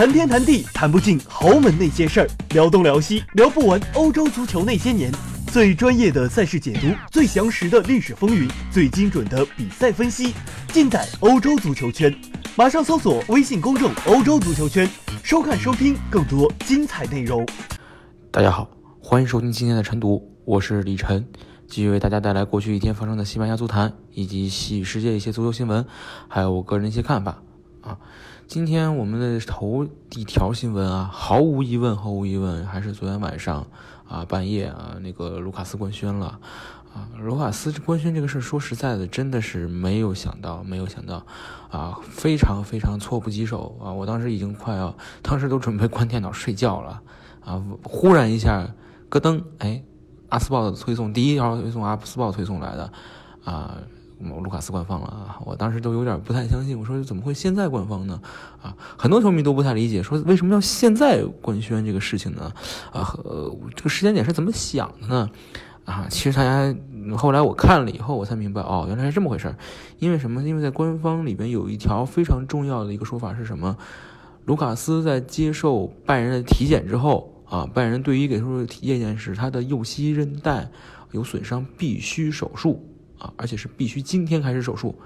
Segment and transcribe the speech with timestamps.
[0.00, 5.12] 谈天谈地谈不尽豪门那些事儿，聊东聊西聊不完欧洲足球那些年。
[5.48, 10.32] 最专业的赛事解读，最详实的历史风云，最精准的比赛分析，
[10.68, 12.10] 尽在欧洲足球圈。
[12.56, 14.88] 马上搜索微信公众“欧洲足球圈”，
[15.22, 17.46] 收看收听更多精彩内容。
[18.30, 18.70] 大家好，
[19.02, 21.28] 欢迎收听今天的晨读，我是李晨，
[21.68, 25.84] 继续为大家带来过去一天发生的西班牙足坛以及西语世界一些足球新闻，
[26.26, 27.42] 还有我个人一些看法
[27.82, 27.98] 啊。
[28.50, 33.64] 今天我们的头一条新闻啊，毫无疑问，毫无疑问，还是昨天晚上
[34.08, 36.40] 啊半夜啊那个卢卡斯官宣了
[36.92, 37.06] 啊。
[37.20, 41.24] 卢卡斯官宣这个事儿，说实在的，真的是没有想到，没有想到
[41.70, 43.92] 啊，非常非常措不及手啊！
[43.92, 47.00] 我当时已经快要，当时都准备关电脑睡觉了
[47.44, 47.62] 啊！
[47.84, 48.68] 忽然一下，
[49.10, 49.80] 咯噔，哎，
[50.28, 52.92] 阿斯报的推送，第一条推送阿斯报推送来的
[53.44, 53.76] 啊。
[54.20, 55.40] 卢卡斯官方了啊！
[55.44, 58.20] 我当时都有点不太相信，我说怎么会现在官方呢？
[58.62, 62.52] 啊，很多球迷都不太理解，说为什么要现在官宣这个事情呢？
[62.92, 63.18] 啊，
[63.74, 65.30] 这个时间点是怎么想的呢？
[65.86, 66.76] 啊，其实大家
[67.16, 69.54] 后来我看了以后，我才明白哦，原来是这么回事
[69.98, 70.42] 因为什么？
[70.42, 73.76] 因为在官方里边有一条非常重要的一个说法是什么？
[74.44, 80.68] 卢卡斯在接受拜仁的体检之后啊，拜仁对于给出的意见是他的右膝韧带
[81.12, 82.84] 有损伤，必须手术。
[83.20, 84.98] 啊，而且是必须今天开始手术，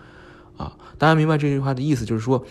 [0.57, 2.43] 啊，大家明白这句话的意思，就是说，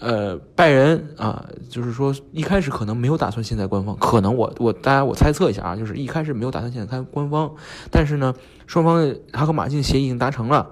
[0.00, 7.54] 呃，拜仁啊，就是说一开始可能没有打算现在官方，可能我我大家我猜测一下啊，就是一开始没有打算现在开官方，
[7.92, 8.34] 但是呢，
[8.66, 10.70] 双方他和马竞协议已经达成了，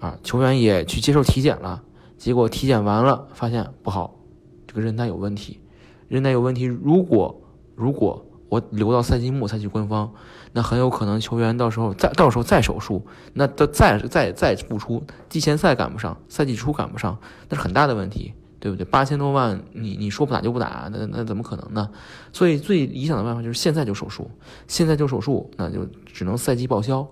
[0.00, 1.82] 啊，球员也去接受体检了，
[2.16, 4.18] 结果体检完了发现不好，
[4.66, 5.60] 这个韧带有问题，
[6.08, 7.42] 韧带有问题，如果
[7.74, 8.24] 如果。
[8.48, 10.12] 我留到赛季末才去官方，
[10.52, 18.84] 那很有可能球员到时候再到时候再手术，那再再再再复出，季前赛赶不上，赛季初赶不上，那是很大的问题，对不对？
[18.84, 21.90] 八千多万，你你说不打就不打，那那怎么可能呢？
[22.32, 24.30] 所以最理想的办法就是现在就手术，
[24.68, 27.08] 现在就手术，那就只能赛季报销。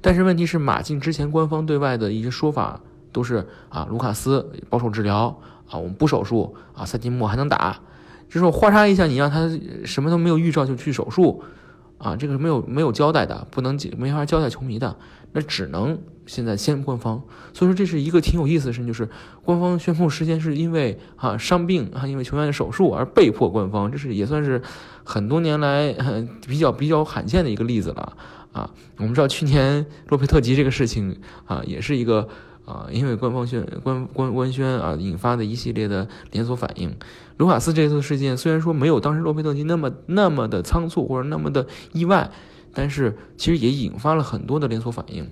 [0.00, 5.36] 但是问题是，马竞之前官方对外的一些说法都是啊，卢卡斯保守治疗
[5.68, 7.80] 啊，我们不手术啊，赛季末还能打。
[8.28, 9.48] 就是我哗嚓一下，你让他
[9.84, 11.42] 什么都没有预兆就去手术，
[11.98, 14.96] 啊，这个是没有没有交代的，不能没法交代球迷的，
[15.32, 17.22] 那只能现在先官方。
[17.54, 19.08] 所以说这是一个挺有意思的事情，就是
[19.44, 24.60] 官方宣布时间是因为啊伤病啊，因为球员的手术而被迫官方，这是也算是
[25.04, 25.94] 很多年来
[26.46, 28.12] 比较比较罕见的一个例子了
[28.52, 28.70] 啊。
[28.96, 31.16] 我们知道去年洛佩特吉这个事情
[31.46, 32.28] 啊，也是一个。
[32.66, 36.94] 啊，因为官方宣官官官宣啊，引发的一系列的连锁反应。
[37.38, 42.30] 卢卡斯这次事件虽然说没有当时洛佩特尼那么那么的仓促或者那么的意外，
[42.74, 45.30] 但是其实也引发了很多的连锁反应。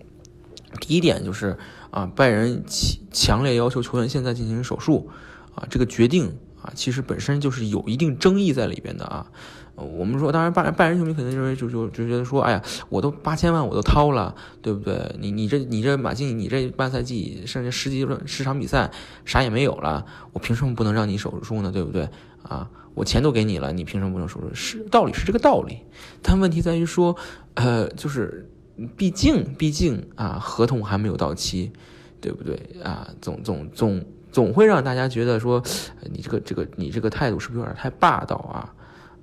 [0.80, 1.58] 第一点就是
[1.90, 5.10] 啊，拜仁强强烈要求球员现在进行手术
[5.54, 9.30] 啊，这个决定啊，其实本身就是有一定争议在里边的啊。
[9.76, 14.32] 我们说，当然拜拜仁球迷肯定认为就就就觉得说，哎呀，我都八千万我都掏了，
[14.62, 15.14] 对不对？
[15.18, 18.90] 你你这你这马竞，你这半赛季甚至十几十场比赛
[19.24, 21.72] 啥也没有了，我凭什么不能让你手术呢？
[21.72, 22.08] 对不对？
[22.44, 24.48] 啊，我钱都给你了，你凭什么不能手术？
[24.54, 25.78] 是道理是这个道理，
[26.22, 27.16] 但问题在于说，
[27.54, 28.48] 呃，就是
[28.96, 31.72] 毕竟毕竟啊，合同还没有到期，
[32.20, 32.54] 对不对？
[32.84, 35.62] 啊，总总总总会让大家觉得说，
[36.10, 38.74] 你这个这个你这个态度是不是有点太霸道啊？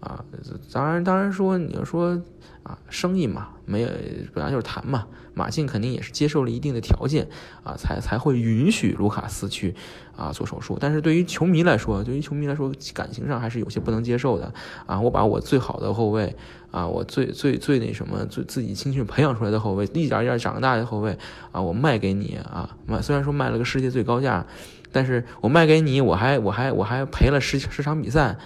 [0.01, 0.25] 啊，
[0.73, 2.21] 当然，当然说你要说
[2.63, 3.89] 啊，生意嘛，没有
[4.33, 7.27] 本来就是谈嘛，马竞肯定也是接受了一定的条件
[7.63, 9.75] 啊，才才会允许卢卡斯去
[10.17, 10.77] 啊做手术。
[10.79, 14.53] 但是对于球迷来说，对于球迷来说，感情上还是有些不能接受的
[14.85, 14.99] 啊。
[14.99, 16.35] 我把我最好的后卫
[16.71, 21.17] 啊，我最最最那什么，最自己青训培养出来的后卫，一点一点长大的后卫
[21.51, 24.45] 啊，我卖给你啊，卖虽然说卖了个世界最高价，
[24.91, 28.37] 但是我卖给你，我还我还我还赔了十十场比赛。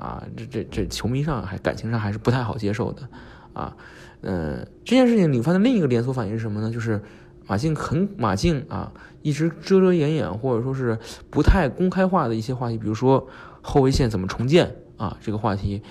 [0.00, 3.06] 啊，这这这球迷上还感情上还是不太好接受的，
[3.52, 3.76] 啊，
[4.22, 6.70] 嗯，这件事情引发的另一个连锁反应是什么呢？
[6.70, 7.02] 就是
[7.46, 8.90] 马竞很马竞啊，
[9.20, 13.28] 一直遮遮掩掩或者说是不太公开化的一些话题，比如说
[13.60, 15.82] 后卫线怎么重建啊，这个话题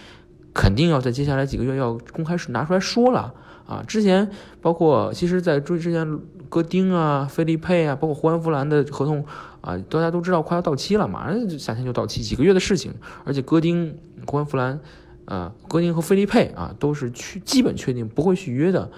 [0.54, 3.34] 肯定要在接下来几个月要公开拿出来说了
[3.66, 3.84] 啊。
[3.88, 4.30] 之前
[4.62, 6.20] 包括其实，在追之前，
[6.50, 9.26] 戈丁啊、菲利佩啊，包括胡安·弗兰的合同。
[9.62, 12.94] 啊，大家都知道快要到期了，马上就夏天就到期，几个月的事情。
[13.26, 13.94] 而且戈丁、
[14.26, 14.80] 胡安、弗兰，
[15.26, 18.90] 啊，戈丁和菲利佩啊，都是去基本确定不会续约的，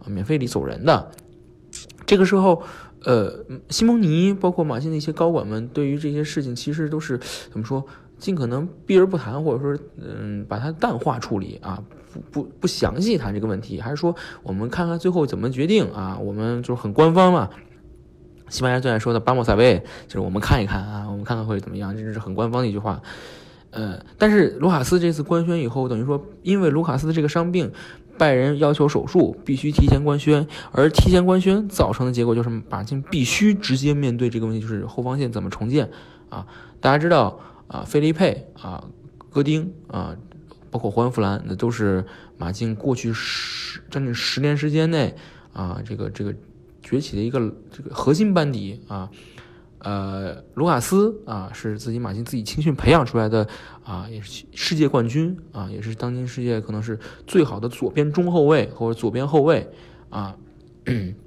[0.00, 1.10] 啊，免费里走人的。
[2.06, 2.62] 这个时候，
[3.04, 7.20] 呃，西蒙尼包括马竞的一些高管们，对于这些事情其实都是
[7.50, 7.84] 怎么说，
[8.18, 11.82] 尽可能避而不谈，或者说，嗯，把它淡化处理啊，
[12.12, 16.18] 不不不详细谈这个问题，还是说我们看看最后怎么决定啊？
[16.18, 17.50] 我们就是很官方嘛。
[18.48, 23.02] 西班牙最爱说的巴莫塞维，就是我们看一看啊，我们看看会怎么样，这是很官方的一句话。
[23.70, 27.70] 呃，但是卢卡斯这次官宣以后，等于说因为卢卡斯的这个伤病，
[28.16, 35.90] 拜仁要求手术必须提前官宣，而提前官宣造成的结果就是马竞必须直接面对这个问题，就是后防线怎么重建
[36.30, 36.46] 啊？
[36.80, 38.84] 大家知道啊，菲利佩啊，
[39.30, 40.16] 戈丁啊，
[40.70, 42.04] 包括胡安·弗兰，那都是
[42.38, 45.14] 马竞过去十将近十年时间内
[45.52, 46.34] 啊，这个这个
[46.82, 47.38] 崛起的一个
[47.70, 49.10] 这个核心班底啊。
[49.80, 53.46] 呃，卢卡斯啊，是自己马竞自己青训培养出来的
[53.84, 59.70] 啊，也是世界冠军啊，也是当今世界可能是最好的左边中后卫或者左边后卫
[60.10, 60.36] 啊。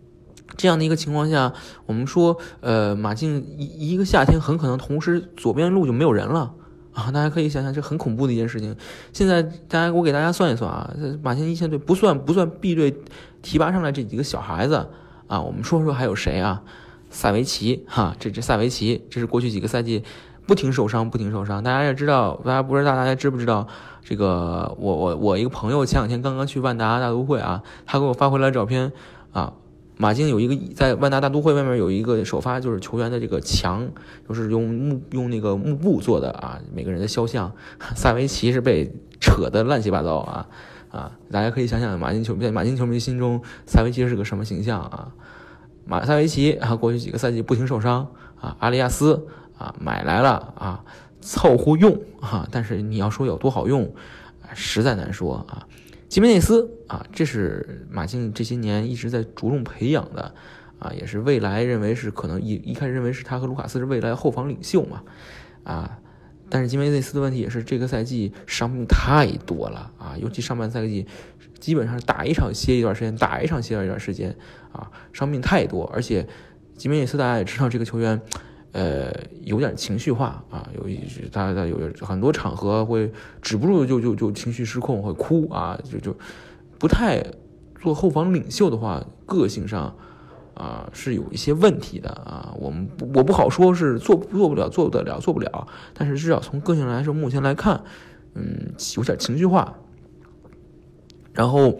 [0.57, 1.53] 这样的一个情况下，
[1.85, 6.53] 我们说，呃，马竞一一个夏天很可能同时左边路就没有人了
[6.93, 7.11] 啊！
[7.11, 8.75] 大家可以想想，这很恐怖的一件事情。
[9.13, 10.91] 现在大家我给大家算一算啊，
[11.21, 12.93] 马竞一线队不算不算 B 队
[13.41, 14.87] 提拔上来这几个小孩子
[15.27, 16.61] 啊，我们说说还有谁啊？
[17.09, 20.03] 萨维奇哈，这这萨维奇，这是过去几个赛季
[20.45, 21.63] 不停受伤，不停受伤。
[21.63, 23.65] 大家也知道，大家不知道，大家知不知道？
[24.03, 28.91] 这个我我我一个朋友前两天刚刚去万达大都会啊，他给我发回来照片
[29.31, 29.53] 啊，
[30.01, 33.85] 马竞有一个在万达大都会外面有一个首发，就是球员的这个墙，
[34.25, 37.51] 就是用木用那个幕布做的啊，每个人的肖像。
[37.97, 40.47] 萨维奇是被扯得乱七八糟啊
[40.89, 41.11] 啊！
[41.29, 45.11] 大家可以想想，马竞球在马竞球迷心中，萨维奇是个什么形象啊？
[45.85, 48.07] 马萨维奇啊，过去几个赛季不停受伤
[48.39, 50.81] 啊，阿里亚斯啊买来了啊，
[51.19, 53.93] 凑合用啊，但是你要说有多好用，
[54.53, 55.67] 实在难说啊。
[56.09, 60.33] 吉梅内斯啊，这是马竞这些年一直在着重培养的
[60.79, 65.03] 啊，也是未来认为是可能一一开始认为是他和卢卡斯是未来后防领袖嘛
[65.63, 65.99] 啊，
[66.49, 71.05] 但是吉梅内斯的问题也是这个赛季伤病太多了啊，尤其上半赛季。
[71.59, 74.33] 基本上打一场歇一段时间，打一场歇一段时间，
[74.71, 76.25] 啊，伤病太多，而且
[76.77, 78.21] 吉梅内斯大家也知道这个球员，
[78.71, 79.11] 呃，
[79.43, 80.99] 有点情绪化啊，有一
[81.31, 83.11] 他他有很多场合会
[83.41, 86.15] 止不住就就就情绪失控会哭啊，就就
[86.77, 87.23] 不太
[87.81, 89.95] 做后防领袖的话，个性上
[90.53, 97.83] 啊是有一些问题的啊，我们我不好说是做做不了做得了做不了，但是至少从个性来说，目前来看，
[98.35, 99.75] 嗯，有点情绪化。
[101.31, 101.79] 然后，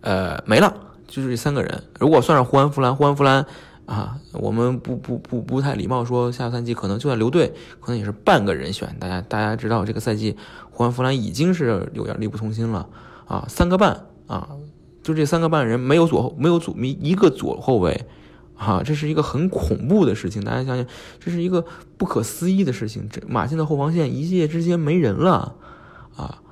[0.00, 0.74] 呃，没了，
[1.06, 1.82] 就是这三个人。
[2.00, 3.46] 如果算上胡安·弗兰，胡安·弗兰
[3.86, 8.96] 啊，我们不不不不太礼貌说下个赛季可能就算留队，可能也是半个人选。
[8.98, 10.36] 大家大家知道，这个赛季
[10.70, 12.88] 胡安·弗兰已经是有点力不从心了
[13.26, 14.50] 啊，三个半啊，
[15.02, 18.06] 就这三个半人没有左后没有左一一个左后卫
[18.56, 20.42] 啊，这是一个很恐怖的事情。
[20.42, 20.84] 大家想想，
[21.20, 21.64] 这是一个
[21.96, 23.08] 不可思议的事情。
[23.08, 25.54] 这马竞的后防线一夜之间没人了
[26.16, 26.42] 啊。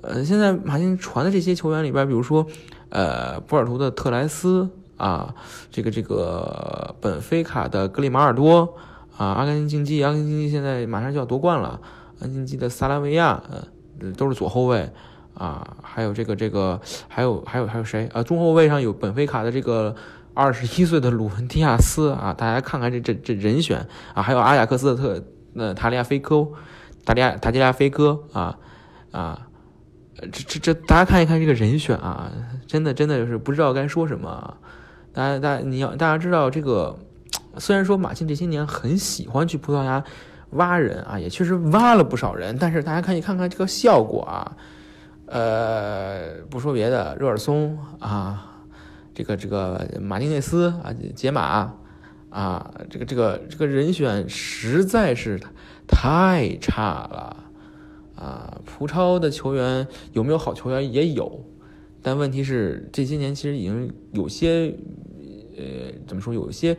[0.00, 2.46] 呃，现在马竞传的这些球员里边，比如说，
[2.90, 5.34] 呃，波尔图的特莱斯啊，
[5.70, 8.74] 这个这个本菲卡的格里马尔多
[9.16, 11.80] 啊，阿根廷竞技，阿根廷竞技现在马上就要夺冠了，
[12.18, 14.90] 阿根廷竞技的萨拉维亚，呃，都是左后卫
[15.34, 18.22] 啊，还有这个这个，还有还有还有谁啊？
[18.22, 19.94] 中后卫上有本菲卡的这个
[20.34, 25.24] 二十一岁的鲁文迪亚斯啊，大家看看这这这人选啊，还有阿贾克斯的特
[25.54, 26.48] 那塔利亚菲科，
[27.04, 28.58] 塔利亚塔利亚菲科啊
[29.12, 29.44] 啊。
[30.20, 32.28] 这这这，大家看一看这个人选啊，
[32.66, 34.56] 真的真的就是不知道该说什么。
[35.18, 36.96] 大家大你要大家知道这个，
[37.56, 40.04] 虽然说马竞这些年很喜欢去葡萄牙
[40.50, 44.56] 挖人啊，也确实挖了不少人，但是大家可以看看这个效果啊。
[45.26, 48.62] 呃，不说别的，热尔松啊，
[49.12, 51.74] 这个这个马丁内斯啊，杰马
[52.30, 55.40] 啊，这个这个这个人选实在是
[55.88, 57.36] 太差了。
[58.14, 61.44] 啊，葡超的球员有没有好球员也有，
[62.02, 64.76] 但问题是这些年其实已经有些，
[65.58, 66.32] 呃，怎么说？
[66.32, 66.76] 有一些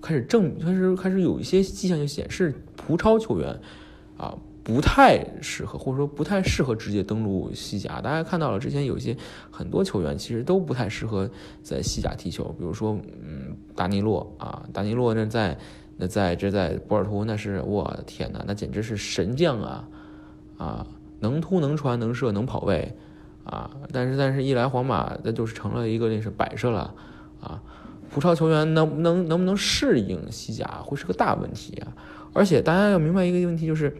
[0.00, 3.60] 开始正开始开始有一些迹象就显示，葡超球员
[4.16, 8.00] 啊不太适合，或者说不太适合直接登陆西甲。
[8.00, 9.16] 大家看到了之前有一些
[9.50, 11.30] 很多球员其实都不太适合
[11.62, 15.58] 在西甲踢球，比如说嗯，达尼洛啊，达尼洛那在
[15.96, 19.88] 那在这在波尔图那是我的天哪，那简直是神将啊！
[20.58, 20.86] 啊，
[21.20, 22.94] 能突能传能射能跑位，
[23.44, 26.94] 啊，但是但是一来皇马，那就是成了一个那是摆设了，
[27.40, 27.62] 啊，
[28.10, 31.92] 葡超球员能能能不能适应西甲会是个大问题啊！
[32.32, 33.96] 而且大家要明白一个问题，就是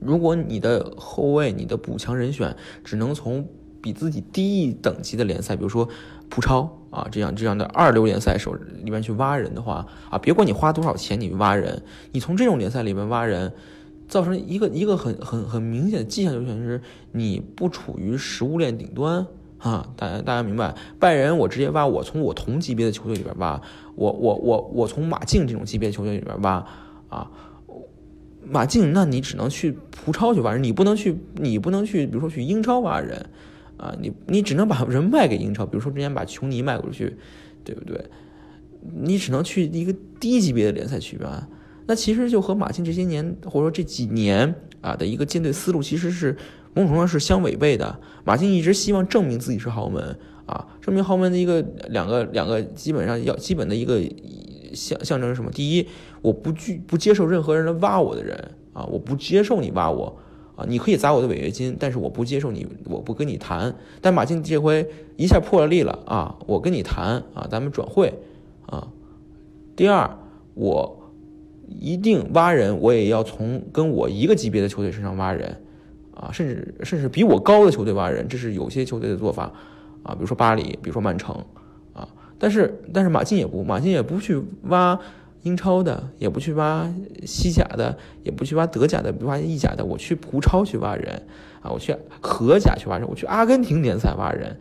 [0.00, 3.46] 如果你的后卫、你的补强人选只能从
[3.80, 5.88] 比自己低一等级的联赛，比如说
[6.28, 13.52] 葡超啊这样这样的二流联赛手里面去挖人的话，啊，别管你花多少钱你挖人，你从这种联赛里面挖人。
[14.06, 16.78] 造成一个一个很很很明显的迹象，就是
[17.12, 19.26] 你不处于食物链顶端
[19.64, 19.88] 啊！
[19.96, 20.74] 大家大家明白？
[21.00, 23.60] 拜仁我直接挖，我从我同级别的球队里边挖，
[23.96, 26.64] 我我我我从马竞这种级别球队里边挖
[27.08, 27.30] 啊！
[28.46, 33.24] 马竞，那你只能去葡超去挖人，你不能去，你不能去，比如说去英超挖人，
[33.78, 37.16] 啊，你你只能把人卖给英超，比如说之前把琼尼卖过去，
[37.64, 38.04] 对不对？
[39.00, 41.48] 你只能去一个低级别的联赛去挖。
[41.86, 46.36] 那其实就和马竞这些年或者说这几年啊的一个建队思路其实是
[46.74, 47.98] 某种程度上是相违背的。
[48.24, 54.02] 马竞一直希望证明自己是豪门啊，证明豪门的一个两个两个基本上要基本的一个
[54.72, 55.50] 象象征是什么？
[55.50, 55.86] 第一，
[56.20, 60.16] 我不拒不接受任何人来挖我的人啊，我不接受你挖我
[60.56, 63.74] 啊，你可以砸我的违约金，但是我不接受你，我不跟你谈。
[64.00, 68.12] 但马竞这回一下破了例了啊，我跟你谈啊，咱们转会
[68.66, 68.88] 啊。
[69.76, 70.18] 第二，
[70.54, 71.00] 我。
[71.66, 75.63] 一定挖人，我也要从跟我一个级别的球队身上挖人，
[76.14, 79.52] 啊，甚至甚至比我高的球队挖人，这是有些球队的做法，
[80.04, 81.34] 啊，比如说巴黎，比如说曼城，
[81.92, 84.98] 啊，但是但是马竞也不，马竞也不去挖
[85.42, 86.88] 英超的，也不去挖
[87.26, 91.22] 西甲的，也不去挖德甲的，不挖意甲的，我去葡超去挖人，
[91.60, 94.56] 啊，我去荷甲去挖人，我去阿根廷联赛挖人，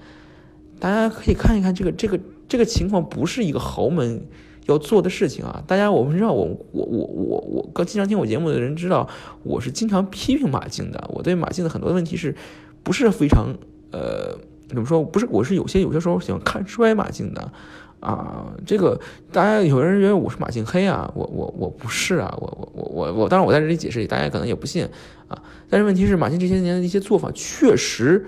[0.79, 4.25] 大家可以看一看这个这个这个情况，不是一个豪门。
[4.67, 9.09] 要做的事情啊，大家我们知道，我我我我我，刚经常听我节目的人知道，
[9.43, 11.09] 我是经常批评马竞的。
[11.13, 12.33] 我对马竞的很多问题是，
[12.81, 13.53] 不是非常
[13.91, 14.37] 呃，
[14.69, 15.03] 怎么说？
[15.03, 17.51] 不是，我是有些有些时候喜欢看衰马竞的
[17.99, 18.53] 啊。
[18.65, 18.97] 这个
[19.33, 24.87] 大家有人认为我是马竞黑啊，我我我不是啊，我我我我我，当然我在这里解释，大家可能也不信
[25.27, 25.43] 啊。
[25.69, 28.27] 但是问题是，马竞这些年的一些做法确实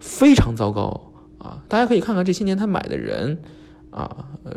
[0.00, 1.62] 非常糟糕啊。
[1.68, 3.42] 大家可以看看这些年他买的人。
[3.92, 4.10] 啊，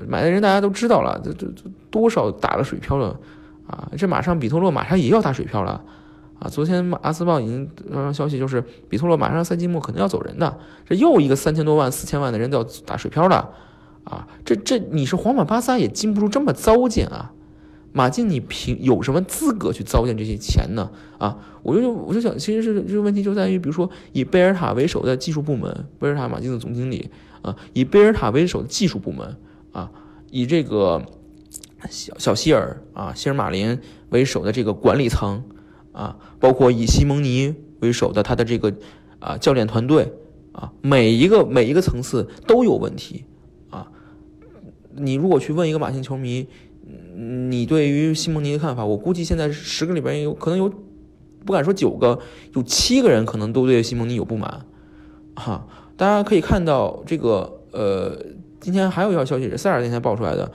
[0.08, 3.20] 买的人大家都知道了，这这这多少打了水漂了，
[3.68, 5.84] 啊，这马上比托洛马上也要打水漂了，
[6.39, 13.50] 啊，昨天阿斯报已经发消息，就是比托洛马上赛季末可能要走人的，这又一个三千多万、四千万的人都要打水漂了，
[14.06, 17.34] 啊，这这你是皇马、巴萨也禁不住这么糟践啊，
[17.96, 20.92] 马竞你凭有什么资格去糟践这些钱呢？
[21.18, 27.10] 啊，我就我就想，其实是这个问题就在于，比如说以贝尔塔为首的技术部门，贝尔塔马竞的总经理。
[27.42, 29.38] 啊，以贝尔塔为首的技术部门
[29.72, 29.92] 啊，
[30.32, 31.06] 以这个
[31.90, 35.44] 小小希尔啊，希尔马林为首的这个管理层
[35.92, 38.74] 啊，包括以西蒙尼为首的他的这个
[39.20, 40.12] 啊教练团队
[40.54, 43.25] 啊，每一个每一个层次都有问题
[43.70, 43.92] 啊。
[44.96, 46.48] 你如果去问一个马竞球迷，
[47.15, 50.72] 你对于西蒙尼的看法，我估计现在十个里边有可能有
[51.45, 52.19] 不敢说九个，
[52.53, 54.65] 有七个人可能都对西蒙尼有不满，
[55.36, 55.67] 哈。
[55.98, 58.17] 大家可以看到，这个呃，
[58.60, 60.51] 今天还有一条消息是塞尔那天爆出来的，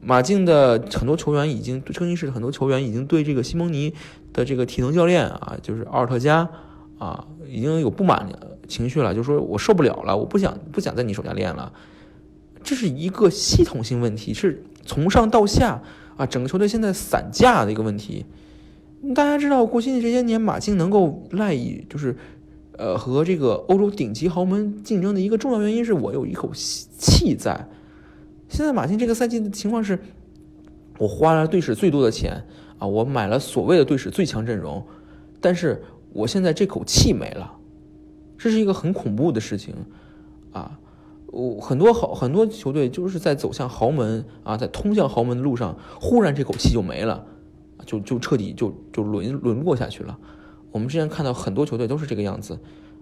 [0.00, 3.92] 马竞的很多球员已经，更衣室的很多球员已经对这个西蒙尼
[4.32, 6.48] 的这个体能教练啊，就是奥尔特加
[6.98, 8.26] 啊，已经有不满
[8.66, 11.70] 情绪了，就说我受不了了，我不想不想在你手下练了。
[12.62, 15.80] 这是一个系统性问题，是从上到下
[16.16, 18.26] 啊，整个球队现在散架的一个问题。
[19.14, 22.16] 大家知道，过去这些年马竞能够赖以就是。
[22.78, 27.68] 呃，和这个欧洲顶级豪门竞争的一个重要原因是我有一口气在。
[28.48, 29.98] 现在马竞这个赛季的情况是，
[30.96, 32.42] 我花了队史最多的钱
[32.78, 34.82] 啊，我买了所谓的队史最强阵容，
[35.42, 35.82] 但是
[36.14, 37.52] 我现在这口气没了，
[38.38, 39.74] 这是一个很恐怖的事情
[40.52, 40.79] 啊！
[41.32, 47.24] 我很多好很多球队就是在走向豪门啊，在通向豪门的路上，忽然这口气就没了，
[47.86, 50.18] 就就彻底就就沦沦落下去了。
[50.72, 52.58] 我们之前看到很多球队都是这个样子，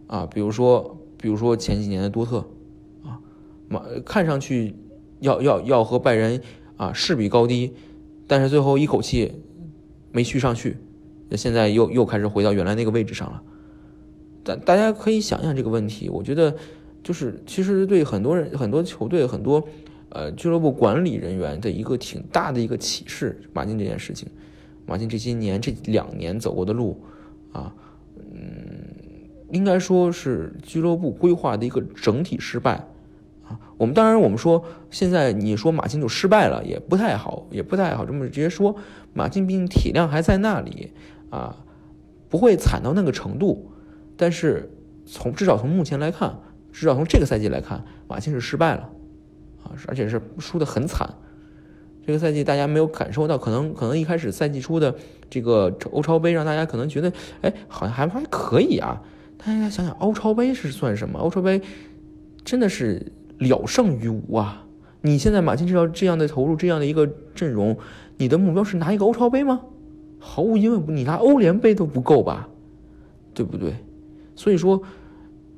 [0.06, 2.38] 啊，比如说，比如说前几年的多特，
[3.02, 3.20] 啊，
[3.68, 4.74] 马看上去
[5.20, 6.42] 要要要和拜仁
[6.76, 7.74] 啊势比高低，
[8.26, 9.42] 但是最后一口气
[10.12, 10.76] 没续上去，
[11.32, 13.42] 现在又又开始回到原来那个位置上了。
[14.44, 16.56] 大大家可以想想这个问题，我觉得
[17.02, 19.66] 就是其实对很多人、很多球队、很多
[20.10, 23.40] 呃俱乐部管理人员的一个挺大的一个启示。
[23.52, 24.28] 马竞这件事情，
[24.86, 27.02] 马竞这些年这两年走过的路。
[27.50, 27.74] 啊，
[28.30, 28.84] 嗯，
[29.50, 32.86] 应该说是俱乐部规划的一个整体失败
[33.46, 33.58] 啊。
[33.78, 38.76] 我们当然，我们说现在你说马竞就失败了，也不太好，也不太好这么直接说。
[39.14, 40.92] 马竞毕竟体量还在那里
[41.30, 41.56] 啊，
[42.28, 43.72] 不会惨到那个程度。
[44.16, 44.70] 但是
[45.06, 46.38] 从至少从目前来看，
[46.78, 48.88] 至少从这个赛季来看，马竞是失败了
[49.64, 51.12] 啊，而且是输的很惨。
[52.06, 54.94] 这个赛季大家没有感受到，可能可能一开始赛季初的
[55.28, 59.02] 这个欧超杯让大家可能觉得，哎，好像还还可以啊。
[59.36, 61.18] 大家想想，欧超杯是算什么？
[61.18, 61.60] 欧超杯
[62.44, 64.64] 真的是了胜于无啊！
[65.02, 67.76] 你现在马竞这样这样的投入，这样的一个阵容，
[68.18, 69.62] 你的目标是拿一个欧超杯吗？
[70.20, 72.48] 毫无疑问，你拿欧联杯都不够吧，
[73.34, 73.74] 对不对？
[74.34, 74.80] 所以说，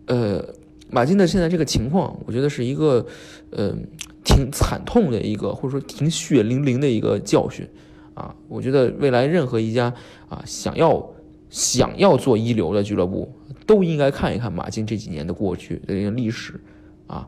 [0.06, 0.44] 呃，
[0.90, 3.06] 马竞的现在这个情况，我觉得是一个，
[3.50, 3.74] 呃。
[4.22, 7.66] 挺惨痛的一个，或者说挺血淋淋的一个教训，
[8.12, 8.36] 啊。
[8.48, 9.92] 我觉得未来任何一家
[10.28, 11.10] 啊想要
[11.48, 13.32] 想要做一流的俱乐部，
[13.66, 16.60] 都应该看一看马竞这几年的过去的历史
[17.06, 17.26] 啊，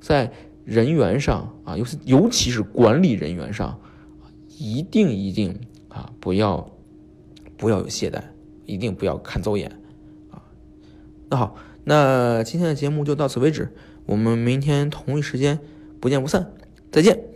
[0.00, 0.30] 在
[0.66, 3.80] 人员上啊，尤其尤其是管理人员上，
[4.58, 6.70] 一定一定啊不要
[7.56, 8.22] 不要有懈怠，
[8.66, 9.72] 一定不要看走眼
[10.30, 10.42] 啊。
[11.30, 13.68] 那好，那今天的节目就到此为止，
[14.06, 15.58] 我们明天同一时间
[16.00, 16.52] 不见不散，
[16.90, 17.33] 再见。